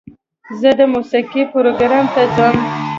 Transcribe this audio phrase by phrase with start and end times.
[0.59, 2.55] زه د موسیقۍ پروګرام ته ځم.